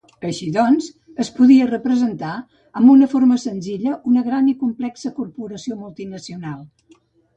Així 0.27 0.47
doncs, 0.53 0.85
es 1.23 1.29
podia 1.39 1.67
representar 1.71 2.31
amb 2.81 2.93
una 2.93 3.09
forma 3.13 3.37
senzilla 3.43 3.99
una 4.13 4.27
gran 4.31 4.49
i 4.53 4.57
complexa 4.65 5.13
corporació 5.21 5.79
multinacional. 5.83 6.61